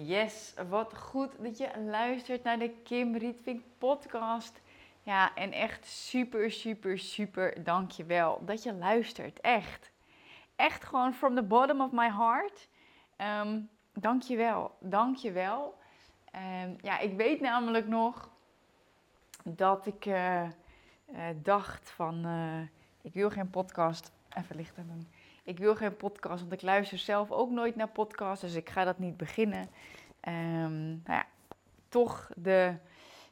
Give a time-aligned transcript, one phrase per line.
[0.00, 4.60] Yes, wat goed dat je luistert naar de Kim Rietvink podcast.
[5.02, 9.40] Ja, en echt super, super, super dankjewel dat je luistert.
[9.40, 9.90] Echt.
[10.56, 12.68] Echt gewoon from the bottom of my heart.
[13.42, 15.78] Um, dankjewel, dankjewel.
[16.62, 18.30] Um, ja, ik weet namelijk nog
[19.44, 20.48] dat ik uh, uh,
[21.42, 22.60] dacht van, uh,
[23.02, 24.12] ik wil geen podcast.
[24.28, 25.08] Even licht doen
[25.48, 28.84] ik wil geen podcast, want ik luister zelf ook nooit naar podcasts, dus ik ga
[28.84, 29.68] dat niet beginnen.
[30.28, 31.26] Um, ja,
[31.88, 32.74] toch de,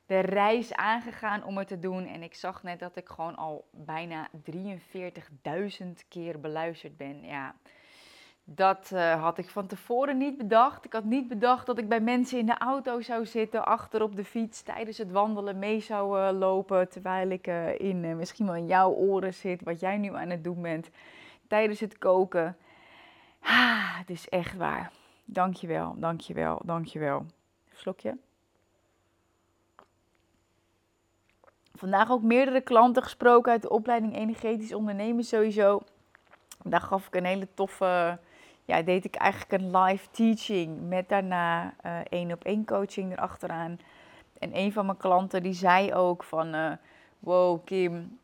[0.07, 2.07] de reis aangegaan om het te doen.
[2.07, 7.23] En ik zag net dat ik gewoon al bijna 43.000 keer beluisterd ben.
[7.23, 7.55] Ja,
[8.45, 10.85] dat uh, had ik van tevoren niet bedacht.
[10.85, 14.17] Ik had niet bedacht dat ik bij mensen in de auto zou zitten, achter op
[14.17, 16.89] de fiets, tijdens het wandelen mee zou uh, lopen.
[16.89, 20.45] Terwijl ik uh, in misschien wel in jouw oren zit, wat jij nu aan het
[20.45, 20.91] doen bent
[21.49, 22.57] tijdens het koken.
[23.41, 24.93] Ah, het is echt waar.
[25.25, 27.27] Dankjewel, dankjewel, dankjewel.
[27.73, 28.17] Slokje.
[31.75, 35.83] Vandaag ook meerdere klanten gesproken uit de opleiding Energetisch Ondernemen sowieso.
[36.63, 38.19] Daar gaf ik een hele toffe,
[38.65, 43.79] ja, deed ik eigenlijk een live teaching met daarna uh, één op één coaching erachteraan.
[44.39, 46.73] En een van mijn klanten die zei ook van, uh,
[47.19, 48.19] wow Kim,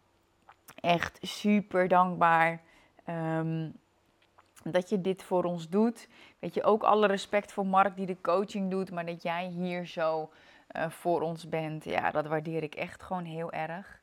[0.81, 2.61] echt super dankbaar
[3.05, 3.69] Ehm,
[4.64, 6.08] dat je dit voor ons doet.
[6.39, 9.86] Weet je, ook alle respect voor Mark die de coaching doet, maar dat jij hier
[9.86, 10.31] zo
[10.77, 11.84] uh, voor ons bent.
[11.84, 14.00] Ja, dat waardeer ik echt gewoon heel erg.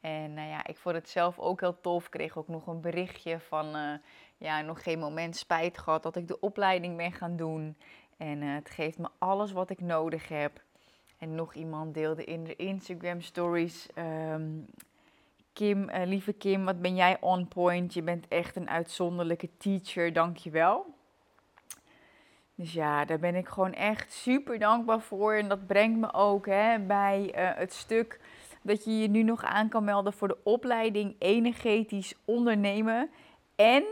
[0.00, 2.04] En nou ja, ik vond het zelf ook heel tof.
[2.04, 3.92] Ik kreeg ook nog een berichtje van, uh,
[4.36, 7.76] ja, nog geen moment spijt gehad dat ik de opleiding ben gaan doen.
[8.16, 10.62] En uh, het geeft me alles wat ik nodig heb.
[11.18, 14.66] En nog iemand deelde in de Instagram stories um,
[15.52, 17.94] Kim, uh, lieve Kim, wat ben jij on point?
[17.94, 20.94] Je bent echt een uitzonderlijke teacher, dankjewel.
[22.54, 25.34] Dus ja, daar ben ik gewoon echt super dankbaar voor.
[25.34, 28.20] En dat brengt me ook hè, bij uh, het stuk
[28.62, 33.10] dat je je nu nog aan kan melden voor de opleiding Energetisch Ondernemen.
[33.56, 33.84] En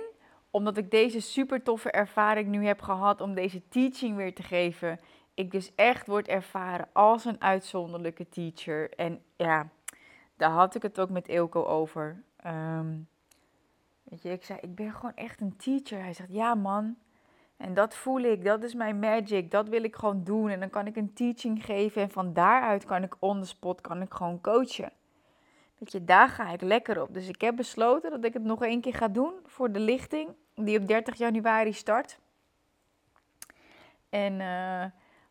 [0.50, 5.00] omdat ik deze super toffe ervaring nu heb gehad om deze teaching weer te geven,
[5.34, 8.91] ik dus echt word ervaren als een uitzonderlijke teacher.
[8.94, 9.69] En ja,
[10.38, 12.22] daar had ik het ook met Eelco over.
[12.47, 13.09] Um,
[14.03, 16.03] weet je, ik zei, ik ben gewoon echt een teacher.
[16.03, 16.97] Hij zegt, ja man.
[17.56, 20.48] En dat voel ik, dat is mijn magic, dat wil ik gewoon doen.
[20.48, 23.81] En dan kan ik een teaching geven en van daaruit kan ik on the spot,
[23.81, 24.93] kan ik gewoon coachen.
[25.78, 27.15] Weet je, daar ga ik lekker op.
[27.15, 30.28] Dus ik heb besloten dat ik het nog één keer ga doen voor de lichting,
[30.54, 32.19] die op 30 januari start.
[34.09, 34.84] En uh,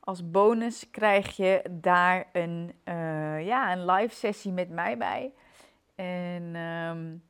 [0.08, 5.32] als bonus krijg je daar een, uh, ja, een live sessie met mij bij.
[5.96, 7.24] En um,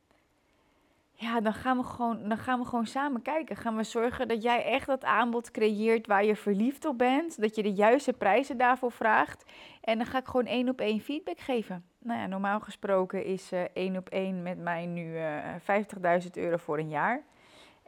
[1.12, 3.56] ja, dan gaan, we gewoon, dan gaan we gewoon samen kijken.
[3.56, 7.40] Gaan we zorgen dat jij echt dat aanbod creëert waar je verliefd op bent.
[7.40, 9.44] Dat je de juiste prijzen daarvoor vraagt.
[9.80, 11.84] En dan ga ik gewoon één op één feedback geven.
[11.98, 16.56] Nou ja, normaal gesproken is uh, één op één met mij nu uh, 50.000 euro
[16.56, 17.22] voor een jaar.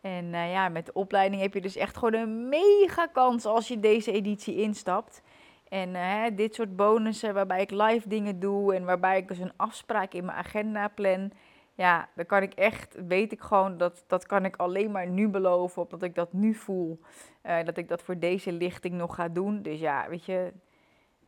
[0.01, 3.69] En uh, ja, met de opleiding heb je dus echt gewoon een mega kans als
[3.69, 5.23] je deze editie instapt.
[5.69, 9.53] En uh, dit soort bonussen waarbij ik live dingen doe en waarbij ik dus een
[9.57, 11.33] afspraak in mijn agenda plan.
[11.75, 15.29] Ja, dan kan ik echt, weet ik gewoon, dat, dat kan ik alleen maar nu
[15.29, 17.01] beloven, omdat ik dat nu voel.
[17.43, 19.63] Uh, dat ik dat voor deze lichting nog ga doen.
[19.63, 20.53] Dus ja, weet je,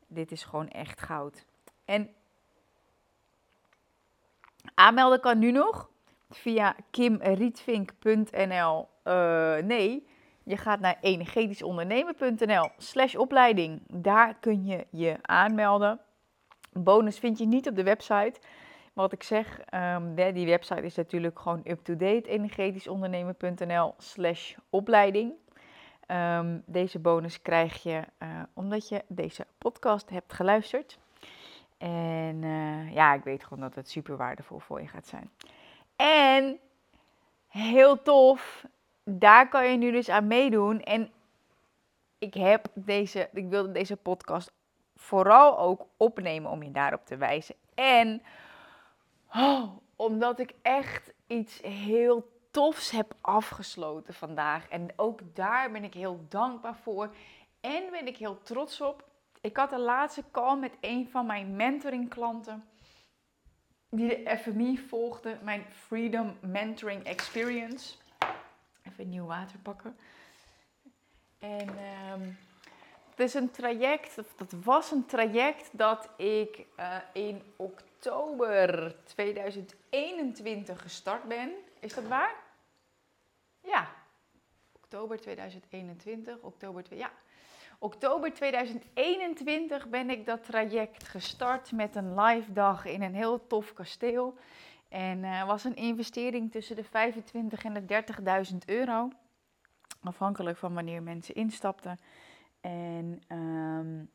[0.07, 1.47] dit is gewoon echt goud.
[1.85, 2.11] En
[4.75, 5.91] aanmelden kan nu nog
[6.33, 8.89] via kimrietvink.nl.
[9.05, 10.07] Uh, nee,
[10.43, 13.83] je gaat naar energetischondernemen.nl slash opleiding.
[13.87, 16.01] Daar kun je je aanmelden.
[16.73, 18.41] Bonus vind je niet op de website.
[18.93, 22.29] Wat ik zeg, um, die website is natuurlijk gewoon up-to-date.
[22.29, 25.33] energetischondernemen.nl slash opleiding.
[26.07, 30.99] Um, deze bonus krijg je uh, omdat je deze podcast hebt geluisterd.
[31.79, 35.31] En uh, ja, ik weet gewoon dat het super waardevol voor je gaat zijn.
[36.03, 36.61] En
[37.49, 38.67] heel tof,
[39.05, 40.81] daar kan je nu dus aan meedoen.
[40.81, 41.11] En
[42.19, 44.53] ik heb deze, ik wilde deze podcast
[44.97, 47.55] vooral ook opnemen om je daarop te wijzen.
[47.75, 48.23] En
[49.35, 54.69] oh, omdat ik echt iets heel tofs heb afgesloten vandaag.
[54.69, 57.15] En ook daar ben ik heel dankbaar voor.
[57.61, 59.05] En ben ik heel trots op.
[59.41, 62.65] Ik had de laatste call met een van mijn mentoring klanten
[63.95, 67.95] die de FMI volgde, mijn Freedom Mentoring Experience.
[68.83, 69.97] Even nieuw water pakken.
[71.39, 71.69] En
[72.13, 72.39] um,
[73.11, 81.25] het is een traject, dat was een traject dat ik uh, in oktober 2021 gestart
[81.25, 81.53] ben.
[81.81, 82.35] Is dat waar?
[83.61, 83.91] Ja,
[84.73, 87.11] oktober 2021, oktober, ja.
[87.83, 93.73] Oktober 2021 ben ik dat traject gestart met een live dag in een heel tof
[93.73, 94.35] kasteel.
[94.89, 98.05] En uh, was een investering tussen de 25 en de
[98.53, 99.11] 30.000 euro.
[100.03, 101.99] Afhankelijk van wanneer mensen instapten.
[102.61, 104.11] En um,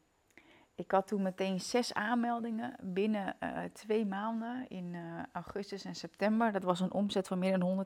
[0.75, 6.51] ik had toen meteen zes aanmeldingen binnen uh, twee maanden in uh, augustus en september.
[6.51, 7.85] Dat was een omzet van meer dan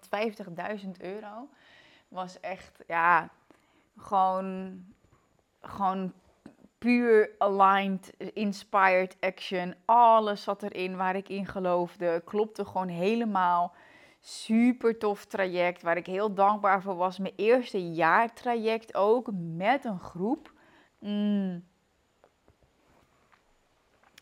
[0.84, 1.50] 150.000 euro.
[2.08, 3.30] Was echt, ja,
[3.98, 4.80] gewoon,
[5.62, 6.14] gewoon
[6.78, 9.76] puur aligned, inspired action.
[9.86, 12.22] Alles zat erin waar ik in geloofde.
[12.26, 13.74] Klopte gewoon helemaal.
[14.20, 17.18] Super tof traject waar ik heel dankbaar voor was.
[17.18, 20.52] Mijn eerste jaartraject ook met een groep.
[21.00, 21.64] Mm.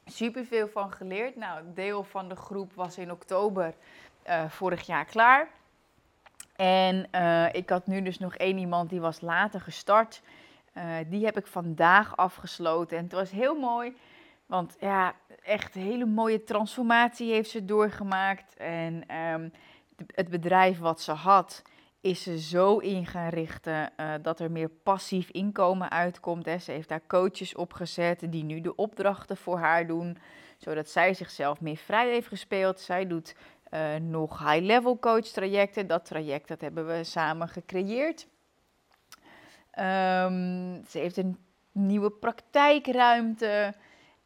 [0.05, 1.35] Super veel van geleerd.
[1.35, 3.73] Nou, deel van de groep was in oktober
[4.27, 5.49] uh, vorig jaar klaar.
[6.55, 10.21] En uh, ik had nu dus nog één iemand die was later gestart.
[10.77, 12.97] Uh, die heb ik vandaag afgesloten.
[12.97, 13.93] En het was heel mooi.
[14.45, 18.57] Want ja, echt een hele mooie transformatie heeft ze doorgemaakt.
[18.57, 19.51] En um,
[20.07, 21.61] het bedrijf wat ze had,
[22.01, 26.45] is ze zo in gaan richten uh, dat er meer passief inkomen uitkomt.
[26.45, 26.57] Hè.
[26.57, 30.17] Ze heeft daar coaches opgezet die nu de opdrachten voor haar doen,
[30.57, 32.79] zodat zij zichzelf meer vrij heeft gespeeld.
[32.79, 33.35] Zij doet
[33.71, 35.87] uh, nog high-level coach trajecten.
[35.87, 38.27] Dat traject dat hebben we samen gecreëerd.
[39.79, 41.37] Um, ze heeft een
[41.71, 43.73] nieuwe praktijkruimte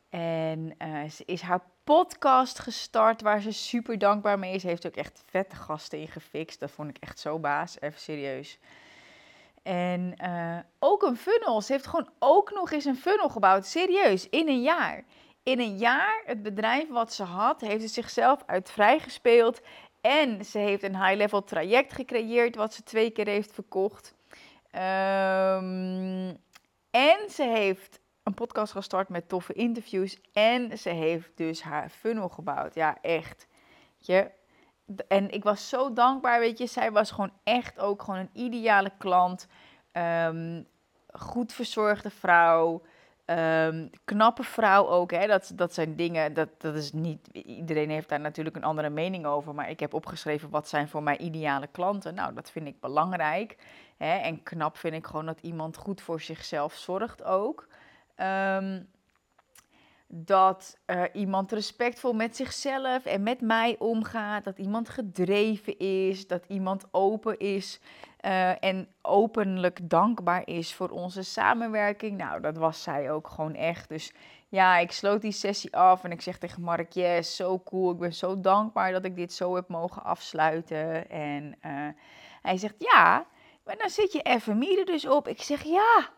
[0.10, 4.62] en uh, ze is haar podcast gestart waar ze super dankbaar mee is.
[4.62, 6.60] Ze heeft ook echt vette gasten ingefixt.
[6.60, 8.60] Dat vond ik echt zo baas, even serieus.
[9.64, 11.62] En uh, ook een funnel.
[11.62, 13.66] Ze heeft gewoon ook nog eens een funnel gebouwd.
[13.66, 15.04] Serieus, in een jaar.
[15.44, 19.62] In een jaar, het bedrijf wat ze had, heeft ze zichzelf uit vrijgespeeld.
[20.02, 24.14] En ze heeft een high-level traject gecreëerd, wat ze twee keer heeft verkocht.
[24.76, 26.38] Um,
[26.92, 30.22] en ze heeft een podcast gestart met toffe interviews.
[30.34, 32.76] En ze heeft dus haar funnel gebouwd.
[32.76, 33.48] Ja, echt.
[33.98, 34.32] Je,
[35.08, 36.66] en ik was zo dankbaar, weet je.
[36.66, 39.48] Zij was gewoon echt ook gewoon een ideale klant.
[39.92, 40.68] Um,
[41.14, 42.82] goed verzorgde vrouw.
[43.26, 45.12] Um, knappe vrouw ook.
[45.12, 45.28] Hè?
[45.28, 47.28] Dat, dat zijn dingen, dat, dat is niet.
[47.32, 49.56] Iedereen heeft daar natuurlijk een andere mening over.
[49.56, 52.14] Maar ik heb opgeschreven wat zijn voor mij ideale klanten.
[52.14, 53.58] Nou, dat vind ik belangrijk.
[53.98, 54.16] Hè?
[54.16, 57.68] En knap vind ik gewoon dat iemand goed voor zichzelf zorgt ook.
[58.18, 58.88] Um,
[60.16, 64.44] dat uh, iemand respectvol met zichzelf en met mij omgaat.
[64.44, 66.28] Dat iemand gedreven is.
[66.28, 67.80] Dat iemand open is.
[68.26, 72.18] Uh, en openlijk dankbaar is voor onze samenwerking.
[72.18, 73.90] Nou, dat was zij ook gewoon echt.
[73.90, 74.14] Dus
[74.50, 77.92] ja, ik sloot die sessie af en ik zeg tegen Mark: Yes, zo cool.
[77.92, 81.10] Ik ben zo dankbaar dat ik dit zo heb mogen afsluiten.
[81.10, 81.88] En uh,
[82.42, 83.26] hij zegt: Ja,
[83.64, 85.28] maar dan zit je FMI er dus op.
[85.28, 86.10] Ik zeg: Ja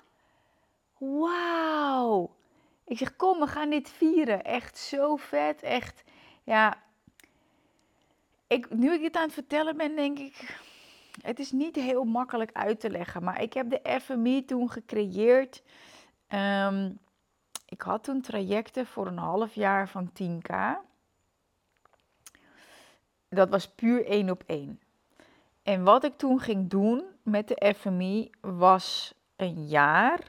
[0.98, 2.36] wauw.
[2.86, 4.44] Ik zeg, kom, we gaan dit vieren.
[4.44, 5.62] Echt zo vet.
[5.62, 6.04] Echt,
[6.44, 6.84] ja.
[8.48, 10.60] Ik, nu ik dit aan het vertellen ben, denk ik,
[11.22, 13.24] het is niet heel makkelijk uit te leggen.
[13.24, 15.64] Maar ik heb de FMI toen gecreëerd.
[16.30, 17.00] Um,
[17.66, 20.54] ik had toen trajecten voor een half jaar van 10k.
[23.30, 24.80] Dat was puur één op één.
[25.64, 30.20] En wat ik toen ging doen met de FMI was een jaar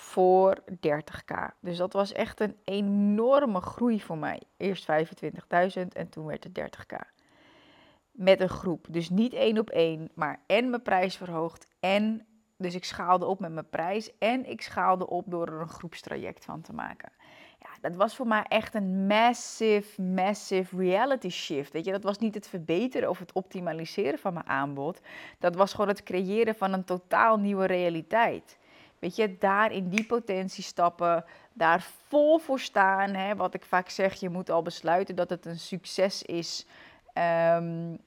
[0.00, 1.34] voor 30k.
[1.60, 4.42] Dus dat was echt een enorme groei voor mij.
[4.56, 6.96] Eerst 25.000 en toen werd het 30k.
[8.10, 8.86] Met een groep.
[8.90, 11.66] Dus niet één op één, maar en mijn prijs verhoogd.
[11.80, 14.18] En dus ik schaalde op met mijn prijs.
[14.18, 17.12] En ik schaalde op door er een groepstraject van te maken.
[17.58, 21.72] Ja, dat was voor mij echt een massive, massive reality shift.
[21.72, 25.00] Weet je, dat was niet het verbeteren of het optimaliseren van mijn aanbod.
[25.38, 28.58] Dat was gewoon het creëren van een totaal nieuwe realiteit.
[29.00, 33.14] Weet je, daar in die potentie stappen, daar vol voor staan.
[33.14, 33.36] Hè?
[33.36, 36.66] Wat ik vaak zeg, je moet al besluiten dat het een succes is
[37.14, 37.98] um,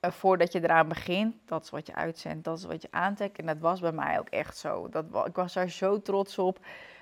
[0.00, 1.34] voordat je eraan begint.
[1.44, 3.38] Dat is wat je uitzendt, dat is wat je aantrekt.
[3.38, 4.88] En dat was bij mij ook echt zo.
[4.88, 6.58] Dat, ik was daar zo trots op.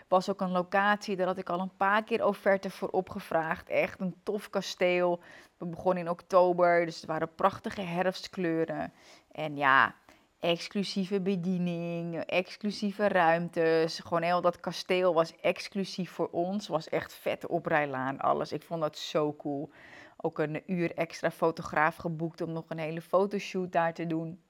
[0.09, 3.69] Was ook een locatie, daar had ik al een paar keer offerte voor opgevraagd.
[3.69, 5.21] Echt een tof kasteel.
[5.57, 8.92] We begonnen in oktober, dus het waren prachtige herfstkleuren.
[9.33, 9.95] En ja,
[10.40, 13.99] exclusieve bediening, exclusieve ruimtes.
[13.99, 16.68] Gewoon heel dat kasteel was exclusief voor ons.
[16.68, 18.52] Was echt vette oprijlaan, alles.
[18.52, 19.70] Ik vond dat zo cool.
[20.16, 24.40] Ook een uur extra fotograaf geboekt om nog een hele fotoshoot daar te doen.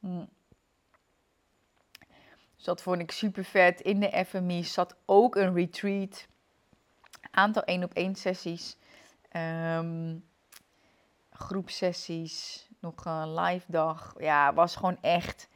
[0.00, 0.24] Hm.
[2.62, 3.80] Dat vond ik super vet.
[3.80, 6.26] In de FMI zat ook een retreat.
[7.30, 8.76] Aantal één op één sessies.
[9.32, 10.24] Um,
[11.30, 14.14] groepsessies nog een live dag.
[14.18, 15.48] Ja, was gewoon echt.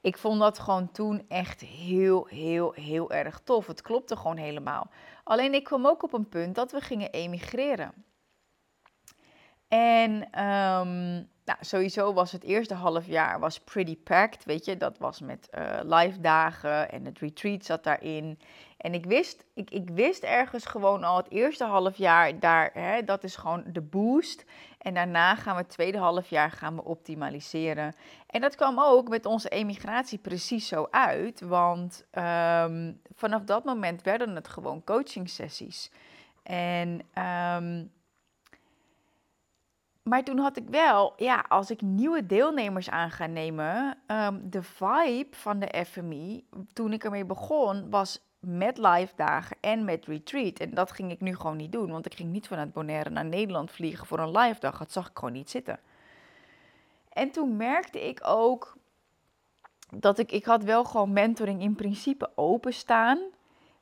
[0.00, 3.66] ik vond dat gewoon toen echt heel, heel, heel erg tof.
[3.66, 4.90] Het klopte gewoon helemaal.
[5.24, 8.04] Alleen ik kwam ook op een punt dat we gingen emigreren.
[9.68, 11.12] En ehm,
[11.44, 14.76] nou, sowieso was het eerste half jaar was pretty packed, weet je.
[14.76, 18.38] Dat was met uh, live dagen en het retreat zat daarin.
[18.76, 23.04] En ik wist, ik, ik wist ergens gewoon al het eerste half jaar, daar, hè,
[23.04, 24.44] dat is gewoon de boost.
[24.84, 27.94] En daarna gaan we het tweede half jaar gaan we optimaliseren.
[28.26, 31.40] En dat kwam ook met onze emigratie precies zo uit.
[31.40, 35.90] Want ehm, vanaf dat moment werden het gewoon coaching sessies.
[36.42, 37.00] En
[37.58, 37.90] um,
[40.04, 44.62] maar toen had ik wel, ja, als ik nieuwe deelnemers aan ga nemen, um, de
[44.62, 50.58] vibe van de FMI, toen ik ermee begon, was met live dagen en met retreat.
[50.58, 53.24] En dat ging ik nu gewoon niet doen, want ik ging niet vanuit Bonaire naar
[53.24, 54.78] Nederland vliegen voor een live dag.
[54.78, 55.78] Dat zag ik gewoon niet zitten.
[57.08, 58.76] En toen merkte ik ook
[59.90, 63.18] dat ik, ik had wel gewoon mentoring in principe openstaan.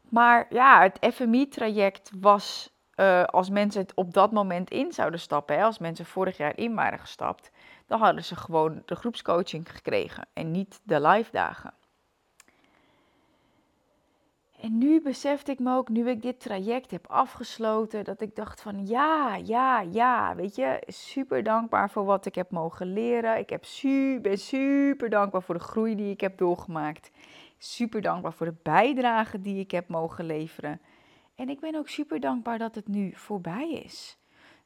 [0.09, 5.56] Maar ja, het FMI-traject was uh, als mensen het op dat moment in zouden stappen,
[5.56, 7.50] hè, als mensen vorig jaar in waren gestapt,
[7.87, 11.75] dan hadden ze gewoon de groepscoaching gekregen en niet de live dagen.
[14.62, 18.61] En nu besefte ik me ook, nu ik dit traject heb afgesloten, dat ik dacht
[18.61, 23.38] van ja, ja, ja, weet je, super dankbaar voor wat ik heb mogen leren.
[23.38, 27.11] Ik heb super, ben super dankbaar voor de groei die ik heb doorgemaakt.
[27.58, 30.80] Super dankbaar voor de bijdrage die ik heb mogen leveren.
[31.42, 34.18] En ik ben ook super dankbaar dat het nu voorbij is.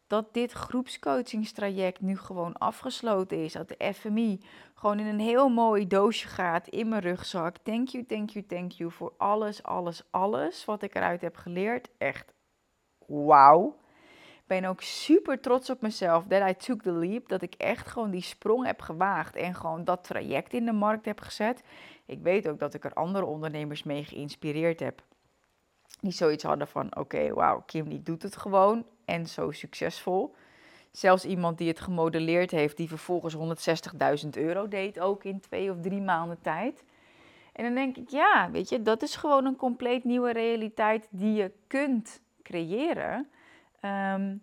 [0.07, 3.53] Dat dit groepscoachingstraject nu gewoon afgesloten is.
[3.53, 4.41] Dat de FMI
[4.75, 7.57] gewoon in een heel mooi doosje gaat in mijn rugzak.
[7.57, 11.89] Thank you, thank you, thank you voor alles, alles, alles wat ik eruit heb geleerd.
[11.99, 12.33] Echt
[13.07, 13.77] wauw.
[14.35, 17.29] Ik ben ook super trots op mezelf that I took the leap.
[17.29, 21.05] Dat ik echt gewoon die sprong heb gewaagd en gewoon dat traject in de markt
[21.05, 21.63] heb gezet.
[22.07, 25.03] Ik weet ook dat ik er andere ondernemers mee geïnspireerd heb
[26.01, 30.35] die zoiets hadden van: oké, wauw, Kim die doet het gewoon en zo succesvol.
[30.91, 33.37] Zelfs iemand die het gemodelleerd heeft, die vervolgens
[34.25, 36.85] 160.000 euro deed, ook in twee of drie maanden tijd.
[37.53, 41.35] En dan denk ik, ja, weet je, dat is gewoon een compleet nieuwe realiteit die
[41.35, 43.29] je kunt creëren.
[43.83, 44.43] Um,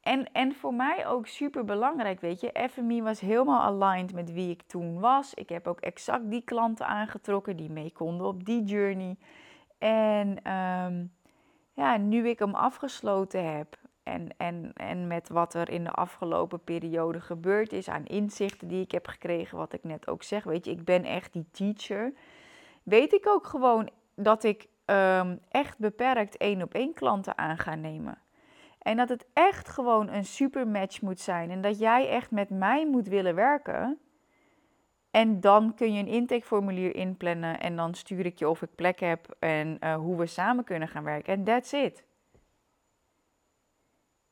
[0.00, 2.68] en, en voor mij ook super belangrijk, weet je.
[2.70, 5.34] FMI was helemaal aligned met wie ik toen was.
[5.34, 9.16] Ik heb ook exact die klanten aangetrokken die mee konden op die journey.
[9.80, 11.12] En um,
[11.72, 16.64] ja, nu ik hem afgesloten heb en, en, en met wat er in de afgelopen
[16.64, 20.64] periode gebeurd is aan inzichten die ik heb gekregen, wat ik net ook zeg, weet
[20.64, 22.12] je, ik ben echt die teacher.
[22.82, 27.74] Weet ik ook gewoon dat ik um, echt beperkt één op één klanten aan ga
[27.74, 28.18] nemen.
[28.78, 31.50] En dat het echt gewoon een super match moet zijn.
[31.50, 33.98] En dat jij echt met mij moet willen werken.
[35.10, 39.00] En dan kun je een intakeformulier inplannen en dan stuur ik je of ik plek
[39.00, 41.32] heb en uh, hoe we samen kunnen gaan werken.
[41.32, 42.04] En that's it.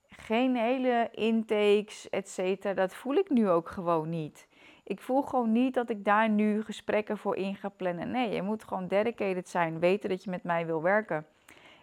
[0.08, 2.74] Geen hele intakes, et cetera.
[2.74, 4.48] Dat voel ik nu ook gewoon niet.
[4.84, 8.10] Ik voel gewoon niet dat ik daar nu gesprekken voor in ga plannen.
[8.10, 9.78] Nee, je moet gewoon dedicated zijn.
[9.78, 11.26] Weten dat je met mij wil werken.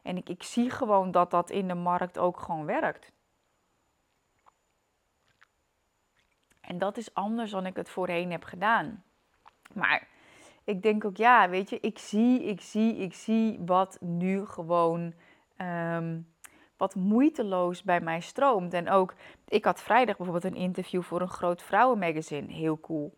[0.04, 3.12] En ik, ik zie gewoon dat dat in de markt ook gewoon werkt.
[6.68, 9.04] En dat is anders dan ik het voorheen heb gedaan.
[9.74, 10.08] Maar
[10.64, 15.14] ik denk ook, ja, weet je, ik zie, ik zie, ik zie wat nu gewoon
[15.58, 16.20] ehm,
[16.78, 18.74] wat moeiteloos bij mij stroomt.
[18.74, 19.14] En ook,
[19.48, 22.54] ik had vrijdag bijvoorbeeld een interview voor een groot vrouwenmagazine.
[22.54, 23.18] Heel cool.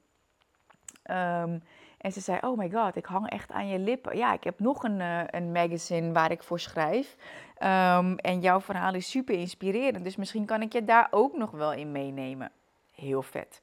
[1.10, 1.64] Um,
[1.98, 4.18] en ze zei, oh my god, ik hang echt aan je lippen.
[4.18, 7.16] Ja, ik heb nog een, uh, een magazine waar ik voor schrijf.
[7.64, 10.04] Um, en jouw verhaal is super inspirerend.
[10.04, 12.52] Dus misschien kan ik je daar ook nog wel in meenemen
[12.98, 13.62] heel vet.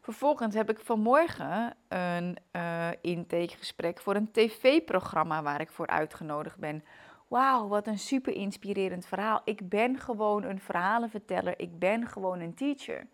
[0.00, 6.84] Vervolgens heb ik vanmorgen een uh, intakegesprek voor een tv-programma waar ik voor uitgenodigd ben.
[7.28, 9.40] Wauw, wat een super inspirerend verhaal.
[9.44, 11.58] Ik ben gewoon een verhalenverteller.
[11.58, 13.06] Ik ben gewoon een teacher.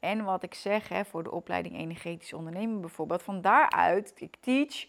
[0.00, 3.22] En wat ik zeg hè, voor de opleiding energetisch ondernemen bijvoorbeeld.
[3.22, 4.86] Van daaruit, ik teach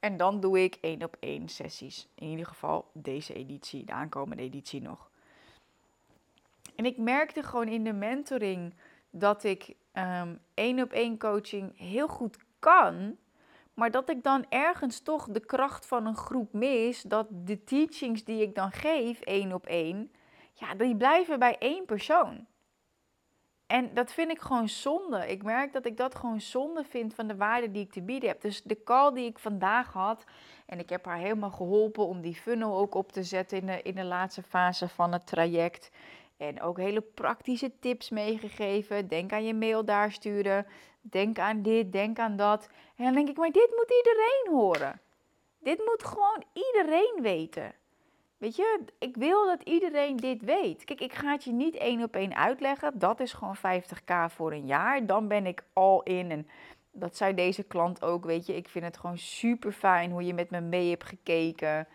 [0.00, 2.08] en dan doe ik één op één sessies.
[2.14, 5.10] In ieder geval deze editie, de aankomende editie nog.
[6.76, 8.74] En ik merkte gewoon in de mentoring
[9.10, 13.16] dat ik um, één op één coaching heel goed kan,
[13.74, 18.24] maar dat ik dan ergens toch de kracht van een groep mis, dat de teachings
[18.24, 20.12] die ik dan geef één op één,
[20.52, 22.46] ja, die blijven bij één persoon.
[23.66, 25.30] En dat vind ik gewoon zonde.
[25.30, 28.28] Ik merk dat ik dat gewoon zonde vind van de waarde die ik te bieden
[28.28, 28.40] heb.
[28.40, 30.24] Dus de call die ik vandaag had,
[30.66, 33.82] en ik heb haar helemaal geholpen om die funnel ook op te zetten in de,
[33.82, 35.90] in de laatste fase van het traject.
[36.38, 39.08] En ook hele praktische tips meegegeven.
[39.08, 40.66] Denk aan je mail daar sturen.
[41.00, 42.68] Denk aan dit, denk aan dat.
[42.96, 45.00] En dan denk ik, maar dit moet iedereen horen.
[45.58, 47.72] Dit moet gewoon iedereen weten.
[48.38, 50.84] Weet je, ik wil dat iedereen dit weet.
[50.84, 52.98] Kijk, ik ga het je niet één op één uitleggen.
[52.98, 55.06] Dat is gewoon 50k voor een jaar.
[55.06, 56.30] Dan ben ik all in.
[56.30, 56.48] En
[56.90, 58.56] dat zei deze klant ook, weet je.
[58.56, 61.86] Ik vind het gewoon super fijn hoe je met me mee hebt gekeken.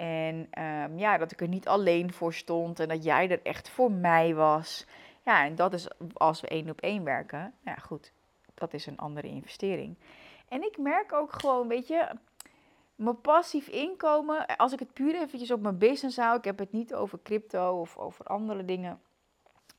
[0.00, 2.80] En ehm, ja, dat ik er niet alleen voor stond.
[2.80, 4.86] En dat jij er echt voor mij was.
[5.24, 7.54] Ja, en dat is als we één op één werken.
[7.64, 8.12] Ja, goed.
[8.54, 9.96] Dat is een andere investering.
[10.48, 12.08] En ik merk ook gewoon, weet je,
[12.94, 16.72] mijn passief inkomen, als ik het puur eventjes op mijn business hou, ik heb het
[16.72, 19.00] niet over crypto of over andere dingen.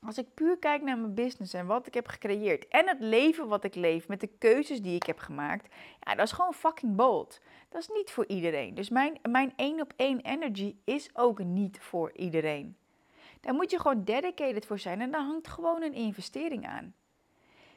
[0.06, 3.48] Als ik puur kijk naar mijn business en wat ik heb gecreëerd en het leven
[3.48, 6.96] wat ik leef met de keuzes die ik heb gemaakt, ja, dat is gewoon fucking
[6.96, 7.40] bold.
[7.68, 8.74] Dat is niet voor iedereen.
[8.74, 12.76] Dus mijn, mijn één op één energy is ook niet voor iedereen.
[13.40, 16.94] Daar moet je gewoon dedicated voor zijn en daar hangt gewoon een investering aan.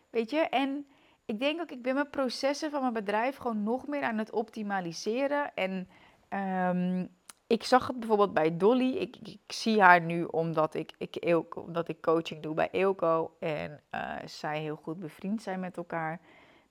[0.10, 0.88] Weet je, en
[1.26, 4.32] ik denk ook, ik ben mijn processen van mijn bedrijf gewoon nog meer aan het
[4.32, 5.56] optimaliseren.
[5.56, 5.88] En
[6.30, 7.10] um,
[7.48, 8.96] ik zag het bijvoorbeeld bij Dolly.
[8.96, 13.36] Ik, ik, zie haar nu omdat ik, ik, omdat ik coaching doe bij Eelco.
[13.40, 16.20] En uh, zij heel goed bevriend zijn met elkaar.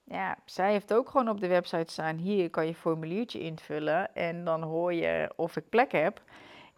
[0.05, 4.15] Ja, zij heeft ook gewoon op de website staan: hier kan je formuliertje invullen.
[4.15, 6.23] En dan hoor je of ik plek heb.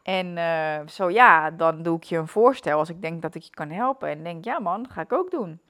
[0.03, 3.43] En uh, zo ja, dan doe ik je een voorstel als ik denk dat ik
[3.43, 4.09] je kan helpen.
[4.09, 5.61] En denk, ja man, ga ik ook doen.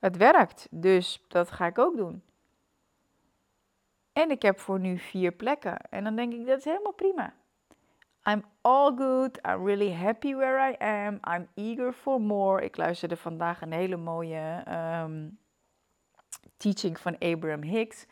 [0.00, 2.22] Het werkt, dus dat ga ik ook doen.
[4.20, 5.76] En ik heb voor nu vier plekken.
[5.90, 7.34] En dan denk ik, dat is helemaal prima.
[8.24, 9.38] I'm all good.
[9.46, 11.20] I'm really happy where I am.
[11.34, 12.64] I'm eager for more.
[12.64, 15.28] Ik luisterde vandaag een hele mooie ehm,
[16.56, 18.06] teaching van Abraham Hicks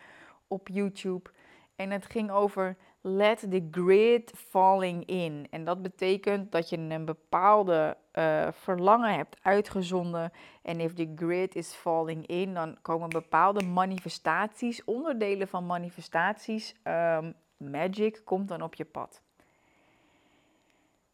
[0.47, 1.31] op YouTube.
[1.77, 2.77] En het ging over
[3.09, 5.47] let the grid falling in.
[5.51, 10.33] En dat betekent dat je een bepaalde uh, verlangen hebt uitgezonden.
[10.63, 17.35] En if the grid is falling in, dan komen bepaalde manifestaties, onderdelen van manifestaties, um,
[17.57, 19.23] magic komt dan op je pad.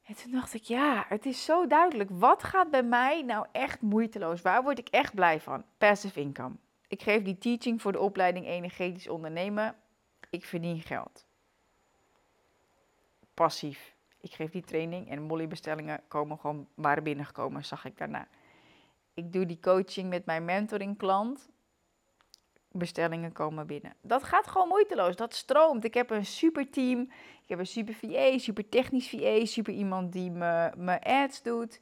[0.04, 2.10] En toen dacht ik, ja, het is zo duidelijk.
[2.12, 4.42] Wat gaat bij mij nou echt moeiteloos?
[4.42, 5.64] Waar word ik echt blij van?
[5.78, 6.54] Passive income.
[6.88, 9.74] Ik geef die teaching voor de opleiding Energetisch Ondernemen.
[10.30, 11.26] Ik verdien geld
[13.34, 13.94] passief.
[14.20, 18.28] Ik geef die training en mollybestellingen komen gewoon waren binnengekomen, zag ik daarna.
[19.14, 21.48] Ik doe die coaching met mijn mentoring klant.
[22.70, 23.94] Bestellingen komen binnen.
[24.00, 25.16] Dat gaat gewoon moeiteloos.
[25.16, 25.84] Dat stroomt.
[25.84, 27.00] Ik heb een super team.
[27.42, 31.80] Ik heb een super VA, super technisch VA, super iemand die me, me ads doet.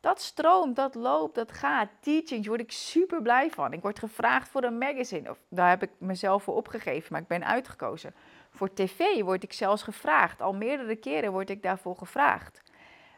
[0.00, 1.88] Dat stroomt, dat loopt, dat gaat.
[2.00, 3.72] Teachings word ik super blij van.
[3.72, 5.30] Ik word gevraagd voor een magazine.
[5.30, 8.14] Of, daar heb ik mezelf voor opgegeven, maar ik ben uitgekozen.
[8.58, 10.40] Voor tv word ik zelfs gevraagd.
[10.40, 12.62] Al meerdere keren word ik daarvoor gevraagd.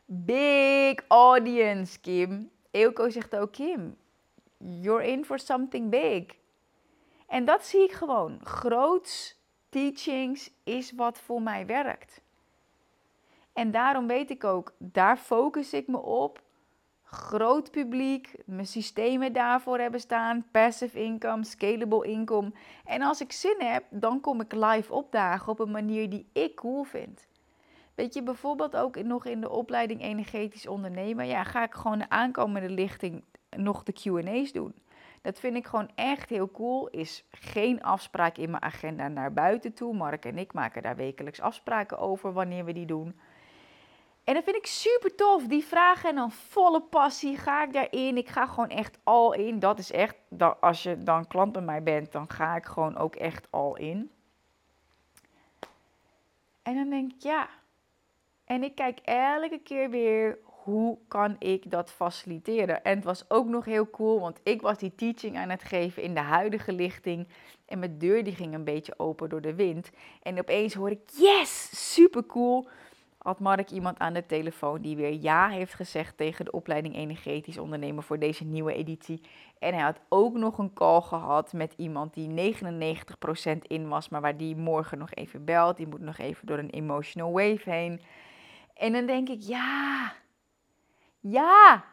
[0.04, 2.50] Big audience, Kim.
[2.70, 3.96] Eelco zegt ook, Kim,
[4.58, 6.24] you're in for something big.
[7.26, 8.40] En dat zie ik gewoon.
[8.44, 12.20] Groots teachings is wat voor mij werkt.
[13.52, 16.42] En daarom weet ik ook, daar focus ik me op
[17.10, 22.52] groot publiek, mijn systemen daarvoor hebben staan, passive income, scalable income.
[22.84, 26.54] En als ik zin heb, dan kom ik live opdagen op een manier die ik
[26.54, 27.28] cool vind.
[27.94, 32.08] Weet je, bijvoorbeeld ook nog in de opleiding energetisch ondernemen, ja, ga ik gewoon de
[32.08, 33.24] aankomende lichting
[33.56, 34.74] nog de Q&A's doen.
[35.22, 36.88] Dat vind ik gewoon echt heel cool.
[36.88, 39.94] Is geen afspraak in mijn agenda naar buiten toe.
[39.94, 43.20] Mark en ik maken daar wekelijks afspraken over wanneer we die doen.
[44.30, 45.46] En dat vind ik super tof.
[45.46, 48.16] Die vragen en dan volle passie ga ik daarin.
[48.16, 49.58] Ik ga gewoon echt al in.
[49.58, 50.16] Dat is echt,
[50.60, 54.10] als je dan klant bij mij bent, dan ga ik gewoon ook echt al in.
[56.62, 57.48] En dan denk ik, ja.
[58.44, 62.84] En ik kijk elke keer weer, hoe kan ik dat faciliteren?
[62.84, 66.02] En het was ook nog heel cool, want ik was die teaching aan het geven
[66.02, 67.28] in de huidige lichting.
[67.66, 69.90] En mijn deur die ging een beetje open door de wind.
[70.22, 72.68] En opeens hoor ik, yes, super cool
[73.22, 77.58] had Mark iemand aan de telefoon die weer ja heeft gezegd tegen de opleiding energetisch
[77.58, 79.20] ondernemen voor deze nieuwe editie.
[79.58, 84.20] En hij had ook nog een call gehad met iemand die 99% in was, maar
[84.20, 85.76] waar die morgen nog even belt.
[85.76, 88.00] Die moet nog even door een emotional wave heen.
[88.74, 90.12] En dan denk ik, ja,
[91.20, 91.84] ja,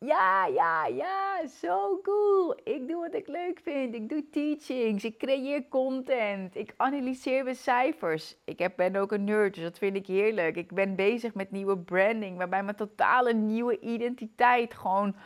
[0.00, 2.60] ja, ja, ja, zo cool.
[2.64, 3.94] Ik doe wat ik leuk vind.
[3.94, 5.04] Ik doe teachings.
[5.04, 6.56] Ik creëer content.
[6.56, 8.36] Ik analyseer mijn cijfers.
[8.44, 10.56] Ik ben ook een nerd, dus dat vind ik heerlijk.
[10.56, 15.16] Ik ben bezig met nieuwe branding, waarbij mijn totale nieuwe identiteit gewoon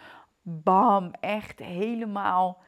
[0.43, 2.63] bam, echt helemaal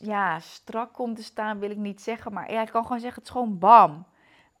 [0.00, 2.32] ja, strak komt te staan, wil ik niet zeggen.
[2.32, 4.06] Maar ja, ik kan gewoon zeggen, het is gewoon bam.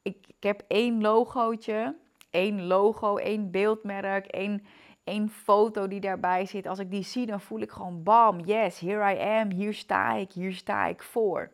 [0.02, 1.96] Ik, ik heb één logootje,
[2.30, 4.66] één logo, één beeldmerk, één
[5.04, 8.78] Eén foto die daarbij zit, als ik die zie, dan voel ik gewoon bam, yes,
[8.78, 11.50] here I am, hier sta ik, hier sta ik voor.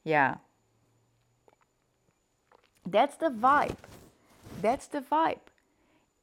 [0.00, 0.40] Ja.
[2.90, 3.76] That's the vibe.
[4.60, 5.40] That's the vibe.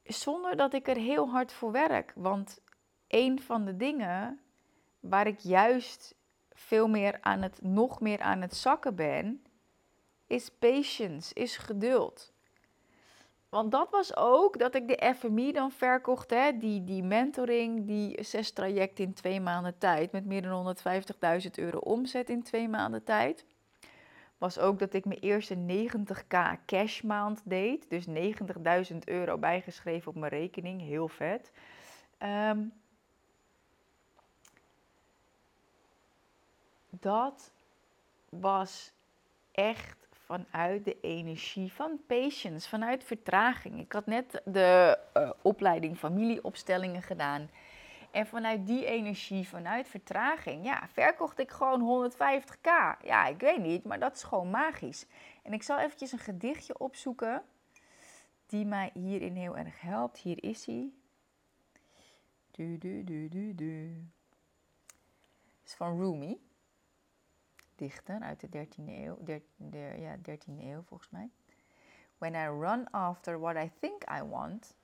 [0.02, 2.12] Zonder dat ik er heel hard voor werk.
[2.14, 2.60] Want
[3.08, 4.40] een van de dingen
[5.00, 6.14] waar ik juist
[6.52, 9.42] veel meer aan het, nog meer aan het zakken ben,
[10.26, 12.32] is patience, is geduld.
[13.48, 16.58] Want dat was ook dat ik de FMI dan verkocht, hè?
[16.58, 20.76] Die, die mentoring, die zes trajecten in twee maanden tijd met meer dan
[21.42, 23.44] 150.000 euro omzet in twee maanden tijd.
[24.38, 27.90] Was ook dat ik mijn eerste 90k cash maand deed.
[27.90, 28.06] Dus
[28.92, 30.80] 90.000 euro bijgeschreven op mijn rekening.
[30.80, 31.52] Heel vet.
[32.18, 32.64] Ehm,
[36.90, 37.52] dat
[38.28, 38.92] was
[39.52, 39.97] echt
[40.28, 43.80] vanuit de energie van patience, vanuit vertraging.
[43.80, 47.50] Ik had net de uh, opleiding familieopstellingen gedaan.
[48.10, 52.70] En vanuit die energie, vanuit vertraging, ja, verkocht ik gewoon 150k.
[53.04, 55.06] Ja, ik weet niet, maar dat is gewoon magisch.
[55.42, 57.42] En ik zal eventjes een gedichtje opzoeken
[58.46, 60.18] die mij hierin heel erg helpt.
[60.18, 60.90] Hier is hij.
[62.50, 64.06] Du, du, du, du, du.
[65.60, 66.47] Het is van Rumi
[68.20, 69.18] uit de 13e eeuw,
[69.98, 71.30] ja, 13e eeuw volgens mij.
[72.18, 74.76] When I run after what I think I want,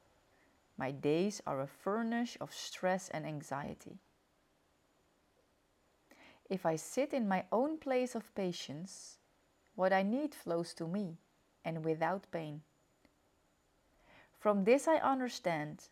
[0.76, 3.98] my days are a furnace of stress and anxiety.
[6.48, 9.18] If I sit in my own place of patience,
[9.74, 11.18] what I need flows to me
[11.62, 12.62] and without pain.
[14.38, 15.88] From this I understand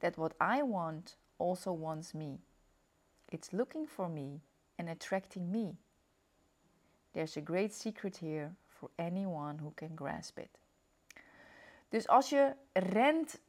[0.00, 2.38] that what I want also wants me.
[3.32, 4.40] It's looking for me
[4.78, 5.76] and attracting me.
[7.10, 10.58] There's a great secret here for anyone who can grasp it.
[11.88, 13.40] Dus als je rent,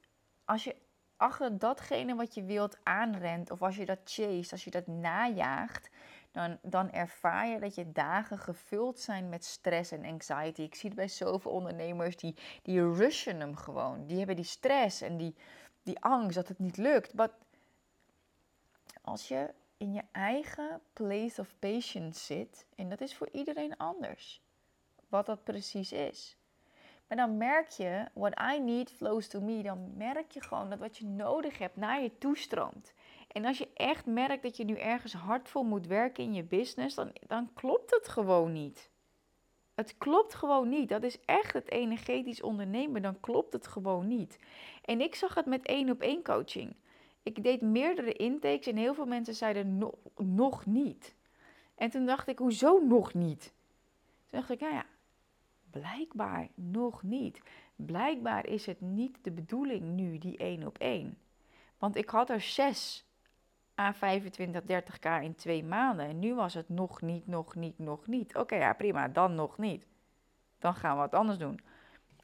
[0.46, 0.76] als je
[1.18, 5.90] achter datgene wat je wilt aanrent, of als je dat chase, als je dat najaagt,
[6.32, 10.62] dan, dan ervaar je dat je dagen gevuld zijn met stress en anxiety.
[10.62, 14.06] Ik zie het bij zoveel ondernemers, die, die rushen hem gewoon.
[14.08, 15.36] Die hebben die stress en die,
[15.84, 17.14] die angst dat het niet lukt.
[17.14, 17.30] Maar
[19.02, 22.66] als je in je eigen place of patience zit.
[22.76, 24.42] En dat is voor iedereen anders.
[25.10, 26.38] Wat dat precies is.
[27.08, 29.64] Maar dan merk je, what I need flows to me.
[29.64, 32.94] Dan merk je gewoon dat wat je nodig hebt naar je toestroomt.
[33.28, 36.44] En als je echt merkt dat je nu ergens hard voor moet werken in je
[36.44, 38.90] business, dan, dan klopt het gewoon niet.
[39.76, 40.90] Het klopt gewoon niet.
[40.90, 43.02] Dat is echt het energetisch ondernemen.
[43.02, 44.40] Dan klopt het gewoon niet.
[44.82, 46.76] En ik zag het met één op één coaching.
[47.24, 51.16] Ik deed meerdere intakes en heel veel mensen zeiden no nog niet.
[51.76, 53.54] En toen dacht ik, hoezo nog niet?
[54.30, 54.86] Toen dacht ik, nou ja,
[55.70, 57.42] blijkbaar nog niet.
[57.76, 61.18] Blijkbaar is het niet de bedoeling nu, die één op één.
[61.78, 63.06] Want ik had er zes
[63.76, 66.06] aan 25, 30k in twee maanden.
[66.06, 68.36] En nu was het nog niet, nog niet, nog niet.
[68.36, 69.86] Oké, ja, prima, dan nog niet.
[70.60, 71.60] Dan gaan we wat anders doen.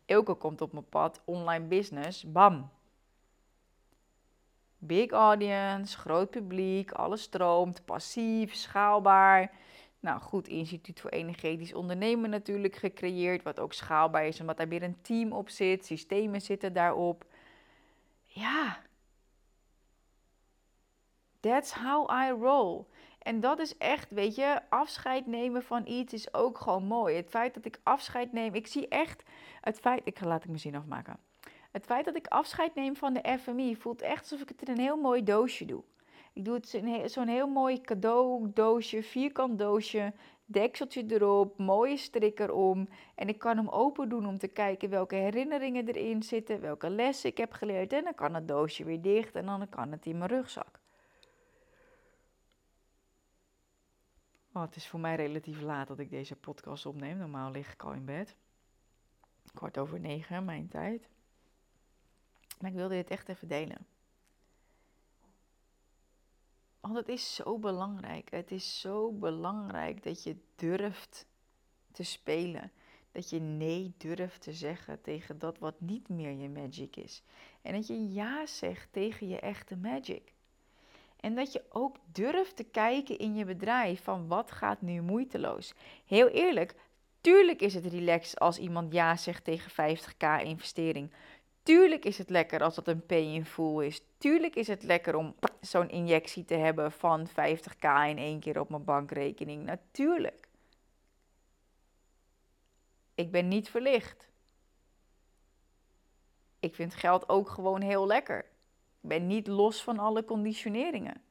[0.06, 2.70] Elke komt op mijn pad, online business, bam,
[4.78, 9.52] Big audience, groot publiek, alles stroomt, passief, schaalbaar.
[10.00, 14.84] Nou goed, Instituut voor Energetisch Ondernemen natuurlijk gecreëerd, wat ook schaalbaar is omdat daar weer
[14.84, 17.26] een team op zit, systemen zitten daarop.
[18.26, 18.78] Ja,
[21.40, 22.86] that's how I roll.
[23.20, 27.16] En dat is echt, weet je, afscheid nemen van iets is ook gewoon mooi.
[27.16, 29.24] Het feit dat ik afscheid neem, ik zie echt
[29.62, 31.27] het feit, ik ga laat ik mijn zin afmaken.
[31.78, 34.74] Het feit dat ik afscheid neem van de FMI voelt echt alsof ik het in
[34.74, 35.84] een heel mooi doosje doe.
[36.34, 40.14] Ik doe het zo'n heel mooi cadeaudoosje, vierkant doosje,
[40.46, 42.90] dekseltje erop, mooie strik erom.
[43.16, 47.30] En ik kan hem open doen om te kijken welke herinneringen erin zitten, welke lessen
[47.30, 47.94] ik heb geleerd.
[47.94, 50.80] En dan kan het doosje weer dicht en dan kan het in mijn rugzak.
[54.54, 57.18] Oh, het is voor mij relatief laat dat ik deze podcast opneem.
[57.18, 58.36] Normaal lig ik al in bed.
[59.54, 61.10] Kwart over negen, mijn tijd.
[62.60, 63.86] Maar ik wilde dit echt even delen.
[66.80, 68.32] Want het is zo belangrijk.
[68.32, 71.26] Het is zo belangrijk dat je durft
[71.92, 72.72] te spelen.
[73.12, 77.24] Dat je nee durft te zeggen tegen dat wat niet meer je magic is.
[77.62, 80.34] En dat je ja zegt tegen je echte magic.
[81.20, 85.74] En dat je ook durft te kijken in je bedrijf van wat gaat nu moeiteloos.
[86.06, 86.76] Heel eerlijk,
[87.22, 91.12] tuurlijk is het relaxed als iemand ja zegt tegen 50k investering.
[91.68, 94.02] Tuurlijk is het lekker als dat een pay-in full is.
[94.18, 98.70] Tuurlijk is het lekker om zo'n injectie te hebben van 50k in één keer op
[98.70, 99.64] mijn bankrekening.
[99.64, 100.48] Natuurlijk.
[103.16, 104.30] Ik ben niet verlicht.
[106.60, 108.40] Ik vind geld ook gewoon heel lekker.
[109.02, 111.22] Ik ben niet los van alle conditioneringen.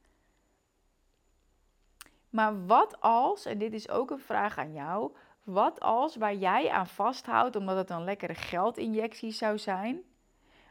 [2.29, 6.69] Maar wat als, en dit is ook een vraag aan jou, wat als waar jij
[6.69, 10.03] aan vasthoudt omdat het een lekkere geldinjectie zou zijn,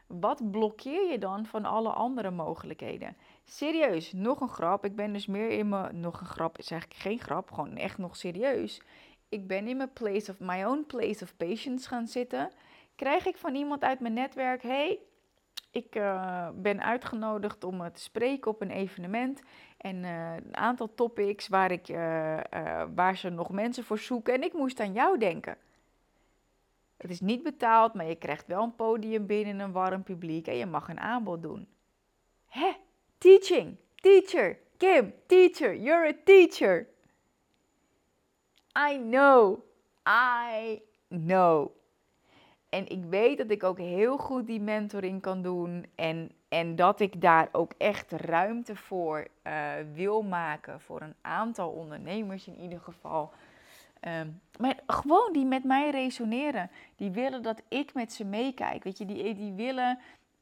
[0.07, 3.17] wat blokkeer je dan van alle andere mogelijkheden?
[3.43, 4.85] Serieus, nog een grap.
[4.85, 5.99] Ik ben dus meer in mijn.
[5.99, 8.81] Nog een grap is eigenlijk geen grap, gewoon echt nog serieus.
[9.29, 12.51] Ik ben in mijn place of my own place of patience gaan zitten.
[12.95, 14.99] Krijg ik van iemand uit mijn netwerk: hey,
[15.71, 19.41] ik uh, ben uitgenodigd om uh, te spreken op een evenement.
[19.77, 21.87] En uh, een aantal topics waar, ik,
[22.95, 24.33] waar ze nog mensen voor zoeken.
[24.33, 25.57] En ik moest aan jou denken.
[26.97, 30.55] Het is niet betaald, maar je krijgt wel een podium binnen een warm publiek en
[30.55, 31.67] je mag een aanbod doen.
[32.45, 32.71] Hè?
[33.17, 36.87] Teaching, teacher, Kim, teacher, you're a teacher.
[38.77, 39.63] I know,
[40.07, 41.71] I know.
[42.69, 45.85] En ik weet dat ik ook heel goed die mentoring kan doen.
[45.95, 50.81] En, en dat ik daar ook echt ruimte voor uh, wil maken.
[50.81, 53.31] Voor een aantal ondernemers in ieder geval.
[54.07, 56.69] Um, maar gewoon die met mij resoneren.
[56.95, 58.83] Die willen dat ik met ze meekijk.
[58.83, 59.99] Weet je, die, die willen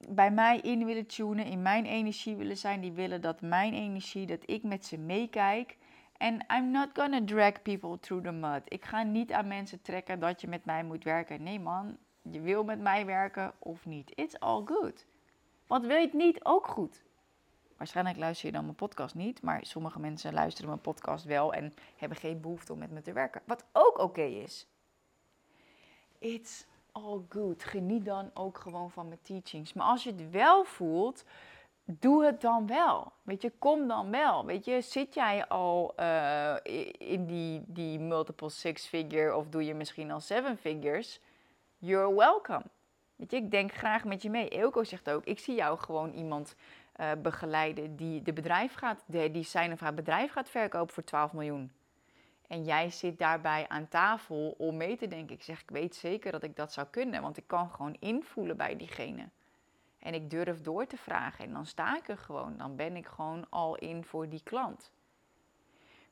[0.10, 2.82] bij mij in willen tunen, in mijn energie willen zijn.
[2.82, 5.78] Die willen dat mijn energie, dat ik met ze meekijk.
[6.18, 8.62] En I'm not gonna drag people through the mud.
[8.66, 11.44] Ik ga niet aan mensen trekken dat je met mij moet werken.
[11.44, 14.12] Nee man, je wil met mij werken of niet.
[14.16, 15.06] It's all good.
[15.68, 17.04] Want wil je het niet, ook goed.
[17.78, 21.74] Waarschijnlijk luister je dan mijn podcast niet, maar sommige mensen luisteren mijn podcast wel en
[21.98, 23.42] hebben geen behoefte om met me te werken.
[23.46, 24.68] Wat ook oké is.
[26.20, 27.64] It's all good.
[27.64, 29.74] Geniet dan ook gewoon van mijn teachings.
[29.74, 31.24] Maar als je het wel voelt,
[31.86, 33.12] doe het dan wel.
[33.24, 34.46] Weet je, kom dan wel.
[34.46, 36.56] Weet je, zit jij al uh,
[36.98, 41.20] in die, die multiple six figure of doe je misschien al seven figures?
[41.78, 42.64] You're welcome.
[43.16, 44.50] Weet je, ik denk graag met je mee.
[44.50, 46.56] Eelco zegt ook, ik zie jou gewoon iemand
[47.00, 51.34] uh, begeleiden die, de bedrijf gaat, die zijn of haar bedrijf gaat verkopen voor 12
[51.34, 51.72] miljoen.
[52.48, 55.36] En jij zit daarbij aan tafel om mee te denken.
[55.36, 58.58] Ik zeg, ik weet zeker dat ik dat zou kunnen, want ik kan gewoon invoelen
[58.58, 59.30] bij diegene.
[60.00, 62.58] En ik durf door te vragen en dan sta ik er gewoon.
[62.58, 64.94] Dan ben ik gewoon al in voor die klant.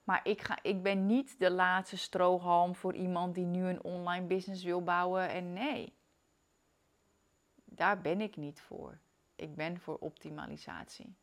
[0.03, 4.25] Maar ik, ga, ik ben niet de laatste strohalm voor iemand die nu een online
[4.25, 5.29] business wil bouwen.
[5.29, 5.93] En nee,
[7.65, 8.99] daar ben ik niet voor.
[9.35, 11.15] Ik ben voor optimalisatie.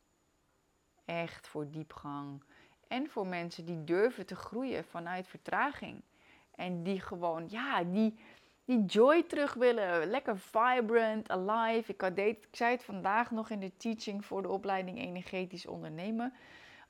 [1.04, 2.42] Echt voor diepgang.
[2.88, 6.02] En voor mensen die durven te groeien vanuit vertraging.
[6.50, 8.18] En die gewoon, ja, die,
[8.64, 10.10] die joy terug willen.
[10.10, 11.92] Lekker vibrant, alive.
[11.92, 16.34] Ik, had, ik zei het vandaag nog in de teaching voor de opleiding Energetisch Ondernemen.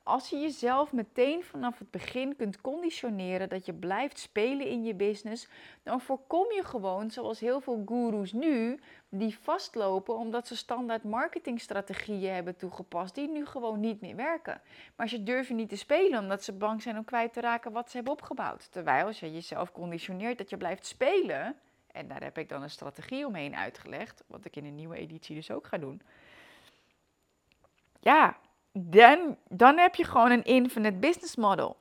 [0.03, 4.93] Als je jezelf meteen vanaf het begin kunt conditioneren dat je blijft spelen in je
[4.93, 5.47] business,
[5.83, 12.33] dan voorkom je gewoon, zoals heel veel gurus nu, die vastlopen omdat ze standaard marketingstrategieën
[12.33, 14.61] hebben toegepast die nu gewoon niet meer werken.
[14.95, 17.89] Maar ze durven niet te spelen omdat ze bang zijn om kwijt te raken wat
[17.89, 18.71] ze hebben opgebouwd.
[18.71, 21.55] Terwijl als je jezelf conditioneert dat je blijft spelen,
[21.91, 25.35] en daar heb ik dan een strategie omheen uitgelegd, wat ik in een nieuwe editie
[25.35, 26.01] dus ook ga doen.
[27.99, 28.37] Ja,
[28.71, 31.77] dan, dan heb je gewoon een infinite business model.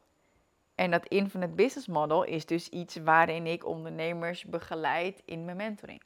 [0.75, 6.03] En dat infinite business model is dus iets waarin ik ondernemers begeleid in mijn mentoring.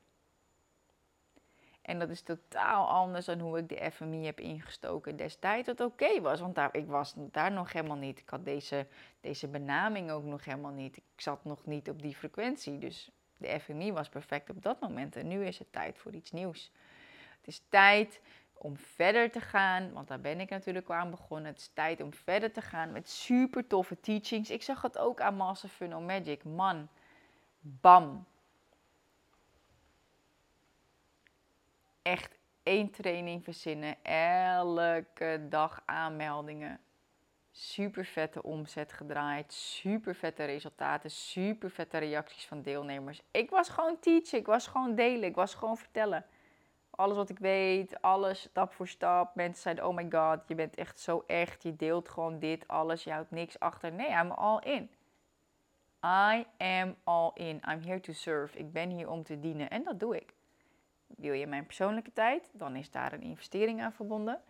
[1.82, 5.66] En dat is totaal anders dan hoe ik de FMI heb ingestoken destijds.
[5.66, 8.18] Dat oké was, want daar, ik was daar nog helemaal niet.
[8.18, 8.86] Ik had deze,
[9.20, 10.96] deze benaming ook nog helemaal niet.
[10.96, 12.78] Ik zat nog niet op die frequentie.
[12.78, 15.16] Dus de FMI was perfect op dat moment.
[15.16, 16.70] En nu is het tijd voor iets nieuws.
[17.38, 18.20] Het is tijd
[18.64, 21.50] om verder te gaan, want daar ben ik natuurlijk aan begonnen.
[21.50, 24.50] Het is tijd om verder te gaan met super toffe teachings.
[24.50, 26.44] Ik zag het ook aan Master Funnel Magic.
[26.44, 26.88] Man,
[27.60, 28.26] bam.
[32.02, 36.80] Echt één training verzinnen, elke dag aanmeldingen.
[37.50, 43.22] Super vette omzet gedraaid, super vette resultaten, super vette reacties van deelnemers.
[43.30, 46.26] Ik was gewoon teachen, ik was gewoon delen, ik was gewoon vertellen
[46.96, 49.34] alles wat ik weet, alles stap voor stap.
[49.34, 51.62] Mensen zeiden, oh my god, je bent echt zo echt.
[51.62, 53.92] Je deelt gewoon dit, alles, je houdt niks achter.
[53.92, 54.90] Nee, I'm all in.
[56.04, 57.62] I am all in.
[57.70, 58.58] I'm here to serve.
[58.58, 60.34] Ik ben hier om te dienen en dat doe ik.
[61.06, 62.50] Wil je mijn persoonlijke tijd?
[62.52, 64.40] Dan is daar een investering aan verbonden.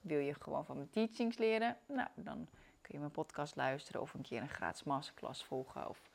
[0.00, 1.76] Wil je gewoon van mijn teachings leren?
[1.86, 2.48] Nou, dan
[2.80, 6.10] kun je mijn podcast luisteren of een keer een gratis masterclass volgen of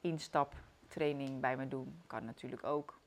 [0.00, 2.02] instaptraining bij me doen.
[2.06, 3.02] Kan natuurlijk ook.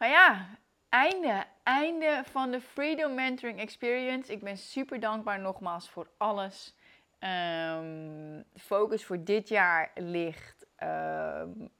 [0.00, 0.46] Nou ja,
[0.88, 1.44] einde.
[1.62, 4.32] Einde van de Freedom Mentoring Experience.
[4.32, 6.74] Ik ben super dankbaar nogmaals voor alles.
[7.12, 11.70] Um, de focus voor dit jaar ligt um,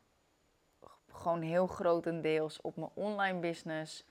[1.13, 4.05] gewoon heel grotendeels op mijn online business.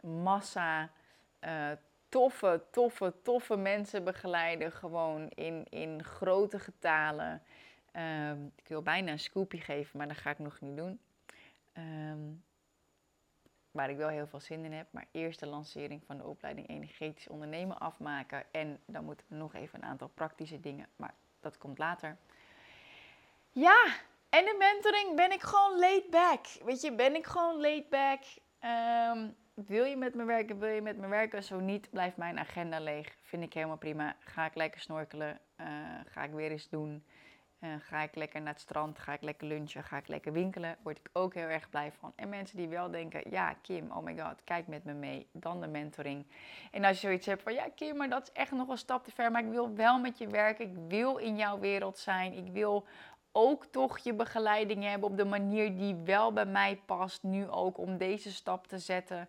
[0.00, 0.90] massa
[1.40, 1.70] uh,
[2.08, 4.72] toffe, toffe, toffe mensen begeleiden.
[4.72, 7.42] Gewoon in, in grote getalen.
[7.92, 11.00] Ehm, ik wil bijna een scoopje geven, maar dat ga ik nog niet doen.
[11.74, 12.44] Um,
[13.76, 14.86] waar ik wel heel veel zin in heb.
[14.90, 18.44] Maar eerst de lancering van de opleiding Energetisch Ondernemen afmaken.
[18.50, 20.86] En dan moeten nog even een aantal praktische dingen.
[20.96, 22.16] Maar dat komt later.
[23.52, 23.86] Ja,
[24.28, 26.46] en de mentoring ben ik gewoon laid back.
[26.64, 28.22] Weet je, ben ik gewoon laid back.
[29.14, 31.42] Um, wil je met me werken, wil je met me werken.
[31.42, 33.16] Zo niet, blijft mijn agenda leeg.
[33.22, 34.16] Vind ik helemaal prima.
[34.18, 35.40] Ga ik lekker snorkelen.
[35.60, 35.66] Uh,
[36.06, 37.04] ga ik weer eens doen.
[37.60, 40.76] Uh, ga ik lekker naar het strand, ga ik lekker lunchen, ga ik lekker winkelen.
[40.82, 42.12] Word ik ook heel erg blij van.
[42.16, 45.26] En mensen die wel denken, ja Kim, oh my god, kijk met me mee.
[45.32, 46.26] Dan de mentoring.
[46.70, 49.04] En als je zoiets hebt van, ja Kim, maar dat is echt nog een stap
[49.04, 49.30] te ver.
[49.30, 50.70] Maar ik wil wel met je werken.
[50.70, 52.32] Ik wil in jouw wereld zijn.
[52.32, 52.86] Ik wil
[53.32, 57.22] ook toch je begeleiding hebben op de manier die wel bij mij past.
[57.22, 59.28] Nu ook om deze stap te zetten.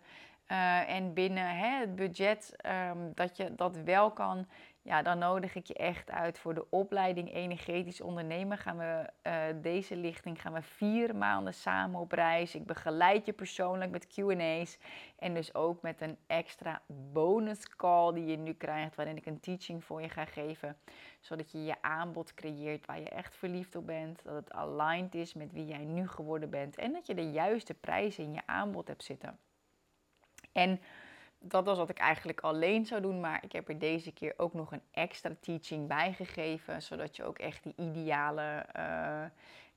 [0.52, 2.56] Uh, en binnen hè, het budget
[2.90, 4.46] um, dat je dat wel kan.
[4.88, 8.58] Ja, dan nodig ik je echt uit voor de opleiding Energetisch Ondernemen.
[8.58, 12.54] Gaan we uh, deze lichting gaan we vier maanden samen op reis.
[12.54, 14.78] Ik begeleid je persoonlijk met QA's.
[15.18, 18.94] En dus ook met een extra bonus call die je nu krijgt.
[18.94, 20.76] Waarin ik een teaching voor je ga geven.
[21.20, 24.24] Zodat je je aanbod creëert waar je echt verliefd op bent.
[24.24, 26.76] Dat het aligned is met wie jij nu geworden bent.
[26.76, 29.38] En dat je de juiste prijzen in je aanbod hebt zitten.
[30.52, 30.80] En
[31.40, 34.54] dat was wat ik eigenlijk alleen zou doen, maar ik heb er deze keer ook
[34.54, 39.24] nog een extra teaching bij gegeven, zodat je ook echt die ideale uh,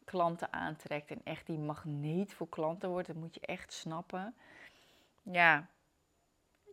[0.04, 3.08] klanten aantrekt en echt die magneet voor klanten wordt.
[3.08, 4.36] Dat moet je echt snappen.
[5.24, 5.67] Ja,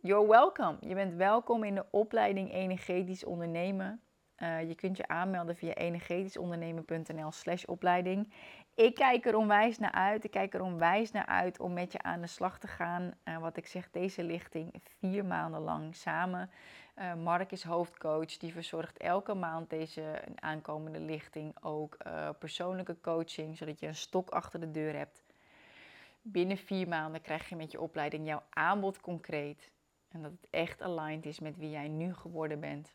[0.01, 0.77] you're welcome.
[0.79, 4.01] Je bent welkom in de opleiding Energetisch Ondernemen.
[4.37, 8.33] Uh, je kunt je aanmelden via energetischondernemen.nl slash opleiding.
[8.79, 10.23] Ik kijk er onwijs naar uit.
[10.23, 13.13] Ik kijk er onwijs naar uit om met je aan de slag te gaan.
[13.25, 16.51] Uh, wat ik zeg, deze lichting vier maanden lang samen.
[16.95, 18.37] Uh, Mark is hoofdcoach.
[18.37, 21.97] Die verzorgt elke maand deze aankomende lichting ook
[22.39, 23.57] persoonlijke coaching.
[23.57, 25.23] Zodat je een stok achter de deur hebt.
[26.21, 29.71] Binnen vier maanden krijg je met je opleiding jouw aanbod concreet.
[30.09, 32.93] En dat het echt aligned is met wie jij nu geworden bent.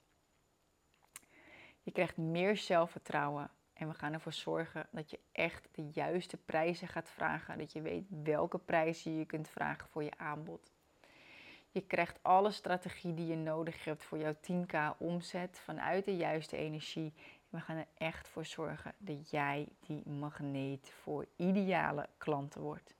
[1.82, 3.50] Je krijgt meer zelfvertrouwen.
[3.74, 7.58] En we gaan ervoor zorgen dat je echt de juiste prijzen gaat vragen.
[7.58, 10.72] Dat je weet welke prijzen je kunt vragen voor je aanbod.
[11.70, 16.56] Je krijgt alle strategie die je nodig hebt voor jouw 10k omzet vanuit de juiste
[16.56, 17.12] energie.
[17.50, 22.94] En we gaan er echt voor zorgen dat jij die magneet voor ideale klanten wordt.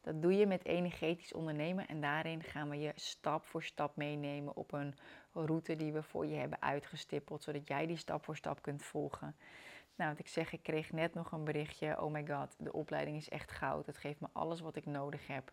[0.00, 4.56] Dat doe je met energetisch ondernemen en daarin gaan we je stap voor stap meenemen
[4.56, 4.94] op een
[5.32, 9.36] route die we voor je hebben uitgestippeld, zodat jij die stap voor stap kunt volgen.
[9.96, 12.02] Nou, wat ik zeg, ik kreeg net nog een berichtje.
[12.02, 13.86] Oh my god, de opleiding is echt goud.
[13.86, 15.52] Het geeft me alles wat ik nodig heb.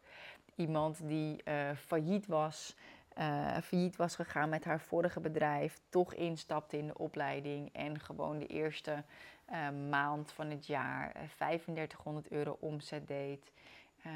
[0.55, 2.75] Iemand die uh, failliet was,
[3.17, 8.39] uh, failliet was gegaan met haar vorige bedrijf, toch instapte in de opleiding en gewoon
[8.39, 9.03] de eerste
[9.51, 13.51] uh, maand van het jaar 3500 euro omzet deed.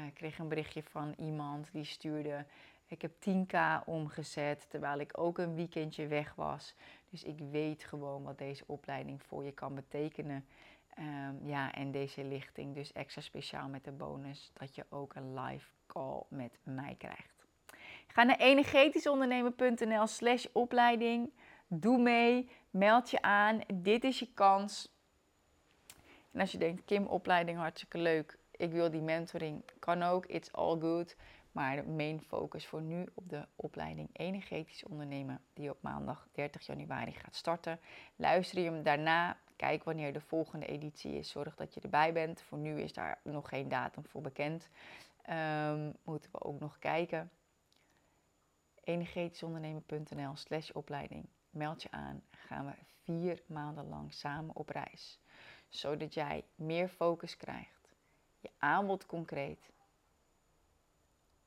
[0.06, 2.44] ik kreeg een berichtje van iemand die stuurde
[2.88, 6.74] ik heb 10k omgezet terwijl ik ook een weekendje weg was.
[7.10, 10.46] Dus ik weet gewoon wat deze opleiding voor je kan betekenen.
[10.98, 15.40] Um, ja, en deze lichting dus extra speciaal met de bonus dat je ook een
[15.40, 17.46] live call met mij krijgt.
[18.06, 21.30] Ga naar energetischondernemen.nl slash opleiding.
[21.66, 23.60] Doe mee, meld je aan.
[23.74, 24.92] Dit is je kans.
[26.32, 28.38] En als je denkt, Kim, opleiding hartstikke leuk.
[28.50, 29.64] Ik wil die mentoring.
[29.78, 31.16] Kan ook, it's all good.
[31.58, 36.66] Maar de main focus voor nu op de opleiding Energetisch Ondernemen, die op maandag 30
[36.66, 37.80] januari gaat starten.
[38.16, 42.42] Luister je hem daarna, kijk wanneer de volgende editie is, zorg dat je erbij bent.
[42.42, 44.68] Voor nu is daar nog geen datum voor bekend.
[45.30, 47.30] Um, moeten we ook nog kijken.
[48.84, 51.28] energetischondernemen.nl slash opleiding.
[51.50, 55.20] Meld je aan, gaan we vier maanden lang samen op reis.
[55.68, 57.94] Zodat jij meer focus krijgt,
[58.40, 59.70] je aanbod concreet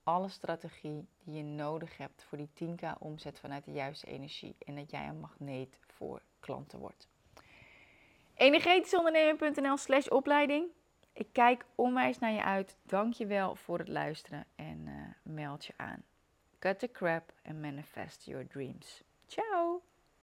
[0.04, 4.56] alle strategie die je nodig hebt voor die 10k omzet vanuit de juiste energie.
[4.66, 7.08] En dat jij een magneet voor klanten wordt.
[8.34, 10.68] Energetischondernemer.nl slash opleiding.
[11.14, 12.78] Ik kijk onwijs naar je uit.
[12.84, 16.04] Dank je wel voor het luisteren en uh, meld je aan.
[16.60, 19.04] Cut the crap and manifest your dreams.
[19.28, 19.82] Ciao!